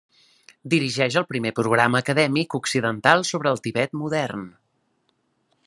Dirigeix 0.73 1.17
el 1.21 1.27
primer 1.33 1.51
programa 1.59 2.01
acadèmic 2.05 2.57
occidental 2.61 3.21
sobre 3.33 3.53
el 3.57 3.61
Tibet 3.69 3.95
modern. 4.05 4.49